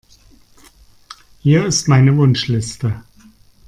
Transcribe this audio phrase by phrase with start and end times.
[1.41, 3.03] Hier ist meine Wunschliste.